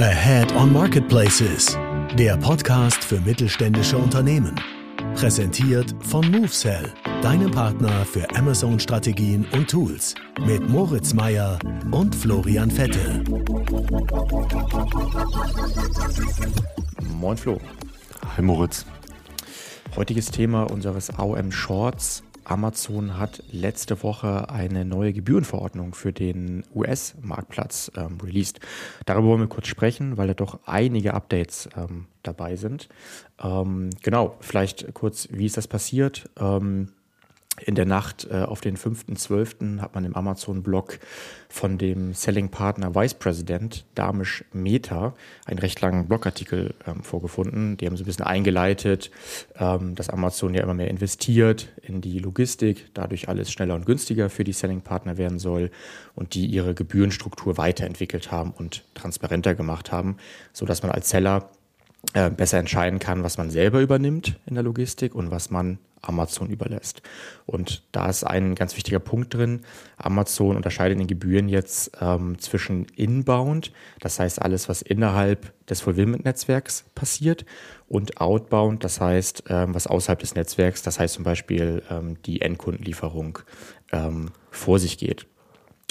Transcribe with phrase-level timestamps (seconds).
[0.00, 1.76] Ahead on Marketplaces,
[2.16, 4.54] der Podcast für mittelständische Unternehmen.
[5.16, 10.14] Präsentiert von MoveSell, deinem Partner für Amazon-Strategien und Tools.
[10.46, 11.58] Mit Moritz Meyer
[11.90, 13.24] und Florian Vettel.
[17.18, 17.60] Moin Flo.
[18.36, 18.86] Hi Moritz.
[19.96, 27.92] Heutiges Thema unseres AOM Shorts Amazon hat letzte Woche eine neue Gebührenverordnung für den US-Marktplatz
[27.96, 28.60] ähm, released.
[29.06, 32.88] Darüber wollen wir kurz sprechen, weil da doch einige Updates ähm, dabei sind.
[33.42, 36.28] Ähm, genau, vielleicht kurz, wie ist das passiert?
[36.38, 36.88] Ähm,
[37.60, 39.80] in der Nacht äh, auf den 5.12.
[39.80, 40.98] hat man im Amazon-Blog
[41.48, 45.14] von dem Selling-Partner Vice President Damisch Meta
[45.46, 47.76] einen recht langen Blogartikel ähm, vorgefunden.
[47.76, 49.10] Die haben so ein bisschen eingeleitet,
[49.58, 54.30] ähm, dass Amazon ja immer mehr investiert in die Logistik, dadurch alles schneller und günstiger
[54.30, 55.70] für die Selling-Partner werden soll
[56.14, 60.16] und die ihre Gebührenstruktur weiterentwickelt haben und transparenter gemacht haben,
[60.52, 61.50] sodass man als Seller
[62.14, 66.48] äh, besser entscheiden kann, was man selber übernimmt in der Logistik und was man Amazon
[66.48, 67.02] überlässt.
[67.44, 69.62] Und da ist ein ganz wichtiger Punkt drin.
[69.96, 75.80] Amazon unterscheidet in den Gebühren jetzt ähm, zwischen Inbound, das heißt alles, was innerhalb des
[75.80, 77.44] Fulfillment-Netzwerks passiert,
[77.88, 82.42] und Outbound, das heißt, ähm, was außerhalb des Netzwerks, das heißt zum Beispiel ähm, die
[82.42, 83.38] Endkundenlieferung
[83.92, 85.26] ähm, vor sich geht.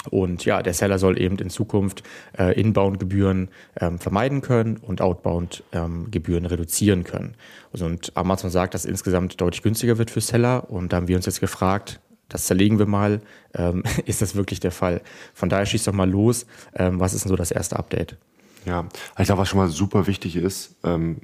[0.08, 2.02] Und ja, der Seller soll eben in Zukunft
[2.38, 3.48] äh, Inbound-Gebühren
[3.80, 7.34] ähm, vermeiden können und Outbound-Gebühren ähm, reduzieren können.
[7.72, 10.70] Also, und Amazon sagt, dass insgesamt deutlich günstiger wird für Seller.
[10.70, 13.20] Und da haben wir uns jetzt gefragt, das zerlegen wir mal,
[13.54, 15.00] ähm, ist das wirklich der Fall?
[15.34, 16.46] Von daher schießt doch mal los.
[16.74, 18.16] Ähm, was ist denn so das erste Update?
[18.64, 18.86] Ja,
[19.18, 21.20] ich glaube, was schon mal super wichtig ist, ähm,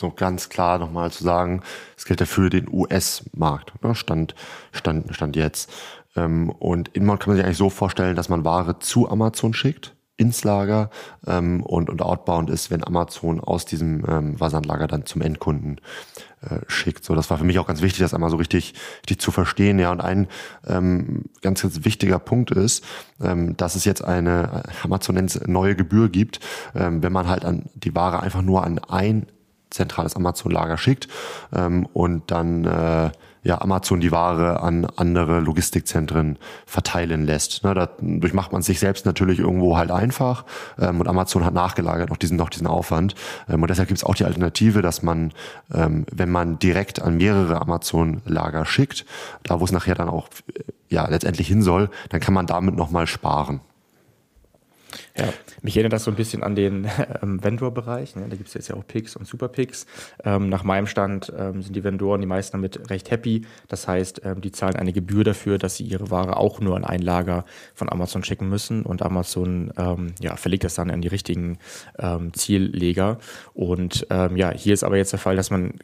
[0.00, 1.62] so ganz klar nochmal zu sagen,
[1.96, 3.94] es gilt ja für den US-Markt, ne?
[3.94, 4.34] Stand,
[4.72, 5.70] Stand, Stand jetzt.
[6.16, 9.94] Ähm, und Inbound kann man sich eigentlich so vorstellen, dass man Ware zu Amazon schickt
[10.20, 10.90] ins Lager
[11.26, 15.80] ähm, und, und Outbound ist, wenn Amazon aus diesem ähm, Versandlager dann zum Endkunden
[16.42, 17.04] äh, schickt.
[17.04, 19.78] So, das war für mich auch ganz wichtig, das einmal so richtig, richtig zu verstehen.
[19.78, 20.28] Ja, und ein
[20.66, 22.84] ähm, ganz, ganz wichtiger Punkt ist,
[23.22, 26.40] ähm, dass es jetzt eine Amazon nennt neue Gebühr gibt,
[26.74, 29.26] ähm, wenn man halt an die Ware einfach nur an ein
[29.70, 31.08] zentrales Amazon-Lager schickt
[31.54, 33.10] ähm, und dann äh,
[33.42, 37.64] ja, Amazon die Ware an andere Logistikzentren verteilen lässt.
[37.64, 40.44] Ne, dadurch macht man sich selbst natürlich irgendwo halt einfach
[40.78, 43.14] ähm, und Amazon hat nachgelagert noch diesen, noch diesen Aufwand.
[43.48, 45.32] Ähm, und deshalb gibt es auch die Alternative, dass man,
[45.72, 49.06] ähm, wenn man direkt an mehrere Amazon-Lager schickt,
[49.42, 52.76] da wo es nachher dann auch äh, ja, letztendlich hin soll, dann kann man damit
[52.76, 53.60] nochmal sparen.
[55.16, 56.88] Ja, mich erinnert das so ein bisschen an den
[57.22, 58.16] ähm, Vendor-Bereich.
[58.16, 58.26] Ne?
[58.28, 59.86] Da gibt es jetzt ja auch Picks und Super-Picks.
[60.24, 63.46] Ähm, nach meinem Stand ähm, sind die Vendoren, die meisten damit recht happy.
[63.68, 66.84] Das heißt, ähm, die zahlen eine Gebühr dafür, dass sie ihre Ware auch nur an
[66.84, 71.08] ein Lager von Amazon schicken müssen und Amazon ähm, ja, verlegt das dann an die
[71.08, 71.58] richtigen
[71.98, 73.18] ähm, Zielleger.
[73.54, 75.74] Und ja, hier ist aber jetzt der Fall, dass man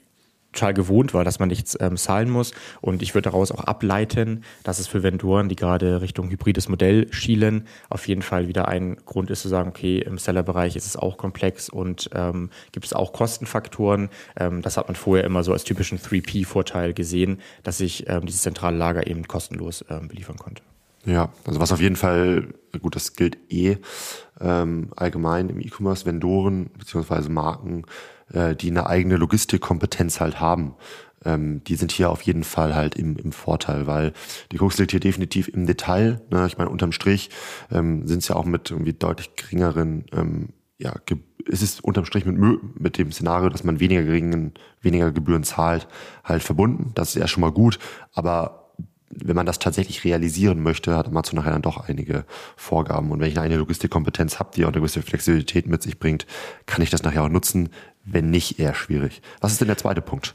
[0.57, 2.53] total gewohnt war, dass man nichts ähm, zahlen muss.
[2.81, 7.13] Und ich würde daraus auch ableiten, dass es für Vendoren, die gerade Richtung hybrides Modell
[7.13, 10.97] schielen, auf jeden Fall wieder ein Grund ist zu sagen, okay, im Sellerbereich ist es
[10.97, 14.09] auch komplex und ähm, gibt es auch Kostenfaktoren.
[14.39, 18.43] Ähm, das hat man vorher immer so als typischen 3P-Vorteil gesehen, dass ich ähm, dieses
[18.43, 20.63] zentrale Lager eben kostenlos ähm, beliefern konnte.
[21.05, 22.49] Ja, also was auf jeden Fall,
[22.83, 23.77] gut, das gilt eh
[24.41, 27.85] ähm, allgemein im E-Commerce, Vendoren beziehungsweise Marken
[28.33, 30.75] äh, die eine eigene Logistikkompetenz halt haben,
[31.25, 34.13] ähm, die sind hier auf jeden Fall halt im, im Vorteil, weil
[34.53, 36.21] die Krux liegt hier definitiv im Detail.
[36.31, 36.47] Ne?
[36.47, 37.31] Ich meine, unterm Strich
[37.71, 40.49] ähm, sind es ja auch mit irgendwie deutlich geringeren ähm,
[40.79, 40.95] ja,
[41.51, 42.37] es ist unterm Strich mit,
[42.79, 45.89] mit dem Szenario, dass man weniger geringen, weniger Gebühren zahlt,
[46.25, 46.91] halt verbunden.
[46.95, 47.79] Das ist ja schon mal gut.
[48.13, 48.66] Aber
[49.25, 52.25] wenn man das tatsächlich realisieren möchte, hat Amazon nachher dann doch einige
[52.57, 53.11] Vorgaben.
[53.11, 56.27] Und wenn ich eine Logistikkompetenz habe, die auch eine gewisse Flexibilität mit sich bringt,
[56.67, 57.71] kann ich das nachher auch nutzen.
[58.05, 59.21] Wenn nicht, eher schwierig.
[59.41, 60.35] Was ist denn der zweite Punkt?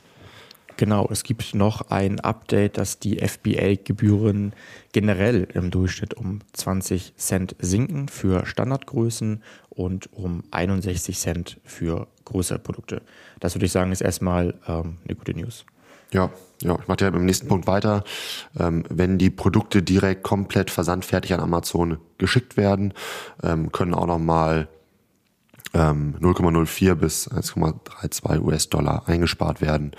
[0.78, 4.53] Genau, es gibt noch ein Update, dass die FBA-Gebühren
[4.94, 12.60] generell im Durchschnitt um 20 Cent sinken für Standardgrößen und um 61 Cent für größere
[12.60, 13.01] Produkte.
[13.39, 15.66] Das würde ich sagen, ist erstmal ähm, eine gute News.
[16.12, 16.31] Ja,
[16.62, 18.04] ja, ich mache ja beim nächsten Punkt weiter.
[18.60, 22.94] Ähm, wenn die Produkte direkt komplett versandfertig an Amazon geschickt werden,
[23.44, 24.68] ähm, können auch nochmal
[25.74, 29.92] ähm, 0,04 bis 1,32 US-Dollar eingespart werden.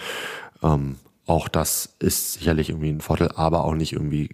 [0.63, 4.31] Ähm, auch das ist sicherlich irgendwie ein Vorteil, aber auch nicht irgendwie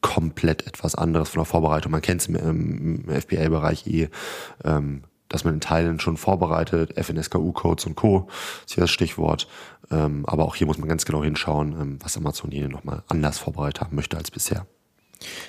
[0.00, 1.92] komplett etwas anderes von der Vorbereitung.
[1.92, 4.08] Man kennt es im, im FBA-Bereich eh.
[4.64, 8.28] Ähm, dass man in Teilen schon vorbereitet, FNSKU-Codes und Co.
[8.66, 9.48] ist hier das Stichwort.
[9.90, 13.38] Ähm, aber auch hier muss man ganz genau hinschauen, ähm, was Amazon hier nochmal anders
[13.38, 14.66] vorbereitet haben möchte als bisher.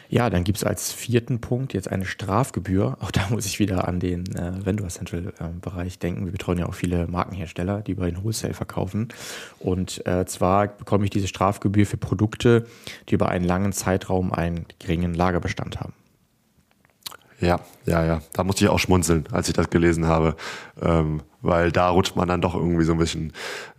[0.09, 2.97] Ja, dann gibt es als vierten Punkt jetzt eine Strafgebühr.
[3.01, 6.25] Auch da muss ich wieder an den äh, Vendor Central äh, Bereich denken.
[6.25, 9.09] Wir betreuen ja auch viele Markenhersteller, die bei den Wholesale verkaufen.
[9.59, 12.65] Und äh, zwar bekomme ich diese Strafgebühr für Produkte,
[13.09, 15.93] die über einen langen Zeitraum einen geringen Lagerbestand haben.
[17.39, 18.21] Ja, ja, ja.
[18.33, 20.35] Da musste ich auch schmunzeln, als ich das gelesen habe.
[20.81, 23.33] Ähm, weil da rutscht man dann doch irgendwie so ein bisschen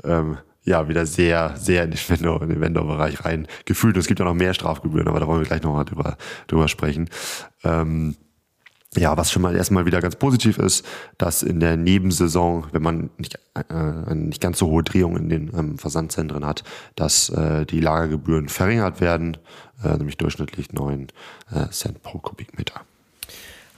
[0.05, 3.97] ähm, ja wieder sehr, sehr in den Vendor, in den Vendor-Bereich rein gefühlt.
[3.97, 6.17] Und es gibt ja noch mehr Strafgebühren, aber da wollen wir gleich nochmal drüber,
[6.47, 7.09] drüber sprechen.
[7.65, 8.17] Ähm,
[8.97, 10.85] ja, was schon mal erstmal wieder ganz positiv ist,
[11.17, 15.51] dass in der Nebensaison, wenn man nicht, äh, nicht ganz so hohe Drehung in den
[15.57, 16.65] ähm, Versandzentren hat,
[16.97, 19.37] dass äh, die Lagergebühren verringert werden,
[19.85, 21.07] äh, nämlich durchschnittlich neun
[21.55, 22.81] äh, Cent pro Kubikmeter.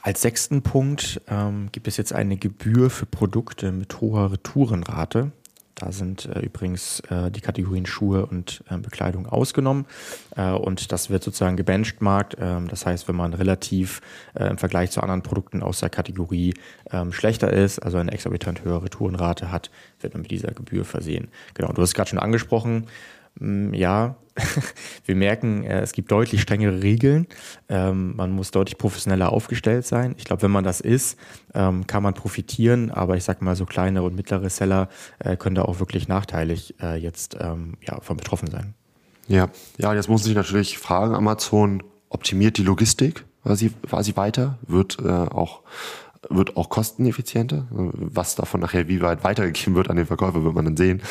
[0.02, 5.31] Als sechsten Punkt ähm, gibt es jetzt eine Gebühr für Produkte mit hoher Retourenrate.
[5.76, 9.87] Da sind äh, übrigens äh, die Kategorien Schuhe und äh, Bekleidung ausgenommen.
[10.37, 12.37] Äh, und das wird sozusagen gebenchmarkt.
[12.40, 14.00] Ähm, das heißt, wenn man relativ
[14.34, 16.54] äh, im Vergleich zu anderen Produkten aus der Kategorie
[16.90, 19.70] ähm, schlechter ist, also eine exorbitant höhere Tourenrate hat,
[20.00, 21.28] wird man mit dieser Gebühr versehen.
[21.54, 22.88] Genau, du hast es gerade schon angesprochen.
[23.38, 24.17] Mm, ja,
[25.05, 27.26] wir merken, äh, es gibt deutlich strengere Regeln.
[27.69, 30.14] Ähm, man muss deutlich professioneller aufgestellt sein.
[30.17, 31.19] Ich glaube, wenn man das ist,
[31.55, 32.90] ähm, kann man profitieren.
[32.90, 34.88] Aber ich sage mal, so kleine und mittlere Seller
[35.19, 38.75] äh, können da auch wirklich nachteilig äh, jetzt ähm, ja, von betroffen sein.
[39.29, 44.99] Ja, ja, jetzt muss ich natürlich fragen, Amazon optimiert die Logistik quasi, quasi weiter, wird
[45.00, 45.62] äh, auch
[46.28, 47.66] wird auch kosteneffizienter.
[47.70, 51.02] Was davon nachher wie weit weitergegeben wird an den Verkäufer, wird man dann sehen.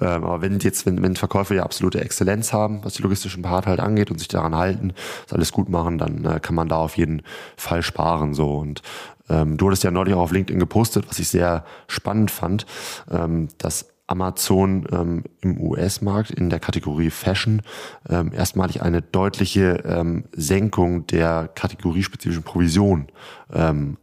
[0.00, 3.66] Ähm, aber wenn jetzt, wenn, wenn Verkäufer ja absolute Exzellenz haben, was die logistischen Part
[3.66, 4.94] halt angeht und sich daran halten,
[5.24, 7.22] das alles gut machen, dann äh, kann man da auf jeden
[7.56, 8.34] Fall sparen.
[8.34, 8.82] So und
[9.28, 12.66] ähm, du hattest ja neulich auch auf LinkedIn gepostet, was ich sehr spannend fand,
[13.10, 17.62] ähm, dass Amazon ähm, im US-Markt in der Kategorie Fashion
[18.08, 23.08] ähm, erstmalig eine deutliche ähm, Senkung der kategoriespezifischen Provision
[23.52, 23.96] ähm,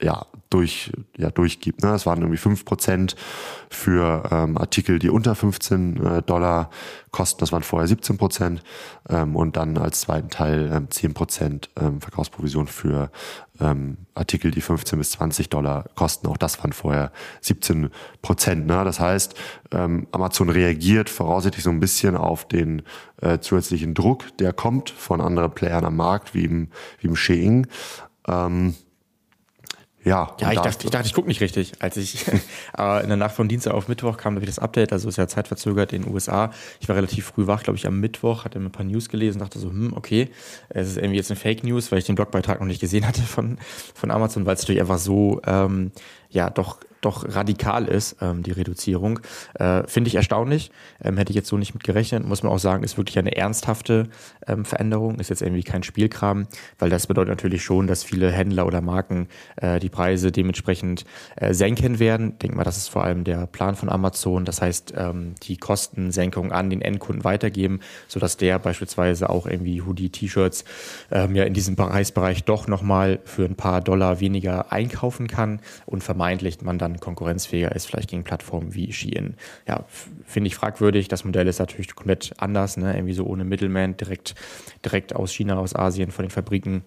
[0.00, 1.82] ja, durch, ja, durchgibt.
[1.82, 1.94] Ne?
[1.94, 3.16] Es waren irgendwie fünf Prozent
[3.70, 6.70] für ähm, Artikel, die unter 15 äh, Dollar
[7.10, 7.40] kosten.
[7.40, 8.62] Das waren vorher 17 Prozent.
[9.08, 13.10] Ähm, und dann als zweiten Teil ähm, 10 Prozent ähm, Verkaufsprovision für
[13.58, 16.26] ähm, Artikel, die 15 bis 20 Dollar kosten.
[16.26, 17.10] Auch das waren vorher
[17.40, 17.90] 17
[18.20, 18.66] Prozent.
[18.66, 18.84] Ne?
[18.84, 19.34] Das heißt,
[19.72, 22.82] ähm, Amazon reagiert voraussichtlich so ein bisschen auf den
[23.22, 26.68] äh, zusätzlichen Druck, der kommt von anderen Playern am Markt, wie im,
[27.00, 27.66] wie im Shein.
[28.28, 28.74] Ähm,
[30.06, 31.72] ja, ja ich, dachte, ich dachte, ich gucke nicht richtig.
[31.80, 32.28] Als ich
[32.78, 35.18] äh, in der Nacht von Dienstag auf Mittwoch kam da wieder das Update, also ist
[35.18, 36.52] ja zeitverzögert in den USA.
[36.80, 39.40] Ich war relativ früh wach, glaube ich, am Mittwoch, hatte mir ein paar News gelesen,
[39.40, 40.30] dachte so, hm, okay,
[40.68, 43.22] es ist irgendwie jetzt eine Fake News, weil ich den Blogbeitrag noch nicht gesehen hatte
[43.22, 43.58] von,
[43.94, 45.90] von Amazon, weil es natürlich einfach so, ähm,
[46.36, 49.20] ja, doch doch radikal ist, ähm, die Reduzierung.
[49.54, 50.70] Äh, Finde ich erstaunlich.
[51.02, 52.26] Ähm, hätte ich jetzt so nicht mit gerechnet.
[52.26, 54.08] Muss man auch sagen, ist wirklich eine ernsthafte
[54.46, 55.20] ähm, Veränderung.
[55.20, 56.48] Ist jetzt irgendwie kein Spielkram,
[56.78, 61.04] weil das bedeutet natürlich schon, dass viele Händler oder Marken äh, die Preise dementsprechend
[61.36, 62.38] äh, senken werden.
[62.38, 64.44] Denk mal, das ist vor allem der Plan von Amazon.
[64.44, 70.10] Das heißt, ähm, die Kostensenkung an den Endkunden weitergeben, sodass der beispielsweise auch irgendwie Hoodie,
[70.10, 70.64] T-Shirts
[71.12, 76.02] ähm, ja in diesem Preisbereich doch nochmal für ein paar Dollar weniger einkaufen kann und
[76.26, 79.36] vermeintlich man dann konkurrenzfähiger ist, vielleicht gegen Plattformen wie Shein.
[79.68, 79.84] Ja,
[80.24, 81.06] finde ich fragwürdig.
[81.06, 82.94] Das Modell ist natürlich komplett anders, ne?
[82.94, 84.34] irgendwie so ohne Middleman, direkt,
[84.84, 86.82] direkt aus China, aus Asien, von den Fabriken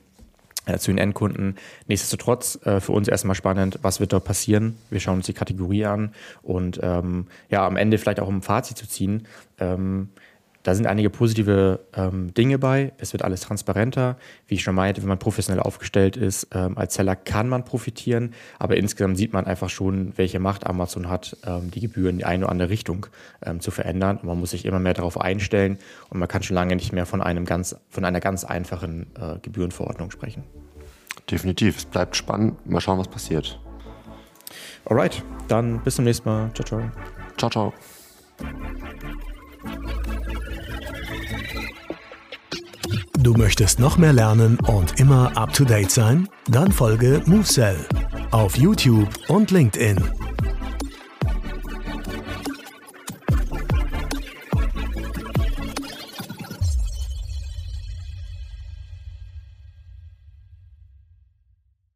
[0.65, 1.55] äh, zu den Endkunden.
[1.87, 4.75] Nichtsdestotrotz äh, für uns erstmal spannend, was wird dort passieren.
[4.89, 8.41] Wir schauen uns die Kategorie an und ähm, ja, am Ende vielleicht auch um ein
[8.41, 9.25] Fazit zu ziehen.
[9.57, 10.09] Ähm,
[10.69, 12.93] da sind einige positive ähm, Dinge bei.
[12.99, 14.17] Es wird alles transparenter.
[14.45, 18.35] Wie ich schon meinte, wenn man professionell aufgestellt ist, ähm, als Seller kann man profitieren.
[18.59, 22.25] Aber insgesamt sieht man einfach schon, welche Macht Amazon hat, ähm, die Gebühren in die
[22.25, 23.07] eine oder andere Richtung
[23.43, 24.17] ähm, zu verändern.
[24.17, 25.79] Und man muss sich immer mehr darauf einstellen.
[26.11, 29.39] Und man kann schon lange nicht mehr von, einem ganz, von einer ganz einfachen äh,
[29.41, 30.43] Gebührenverordnung sprechen.
[31.31, 31.77] Definitiv.
[31.77, 32.63] Es bleibt spannend.
[32.69, 33.59] Mal schauen, was passiert.
[34.85, 36.51] Alright, dann bis zum nächsten Mal.
[36.53, 36.91] Ciao, ciao.
[37.37, 37.73] Ciao, ciao.
[43.21, 46.29] Du möchtest noch mehr lernen und immer up to date sein?
[46.47, 47.75] Dann folge MoveSell
[48.31, 50.28] auf YouTube und LinkedIn.